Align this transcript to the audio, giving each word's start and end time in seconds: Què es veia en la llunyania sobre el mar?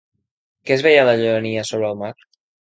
Què 0.69 0.73
es 0.75 0.83
veia 0.87 1.03
en 1.03 1.07
la 1.09 1.13
llunyania 1.19 1.67
sobre 1.73 1.93
el 1.93 2.01
mar? 2.01 2.11